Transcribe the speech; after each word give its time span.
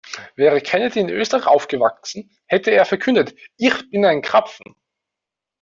Wäre 0.35 0.61
Kennedy 0.61 0.99
in 0.99 1.11
Österreich 1.11 1.45
aufgewachsen, 1.45 2.31
hätte 2.47 2.71
er 2.71 2.85
verkündet: 2.85 3.35
Ich 3.57 3.87
bin 3.91 4.03
ein 4.03 4.23
Krapfen! 4.23 4.73